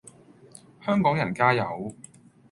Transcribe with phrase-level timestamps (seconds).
[0.83, 1.93] 香港人加油